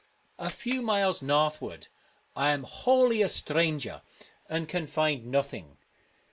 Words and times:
A 0.39 0.49
few 0.49 0.81
miles 0.81 1.21
northward 1.21 1.87
I 2.35 2.49
am 2.49 2.63
wholly 2.63 3.21
a 3.21 3.29
stranger, 3.29 4.01
and 4.49 4.67
can 4.67 4.87
find 4.87 5.27
nothing. 5.27 5.77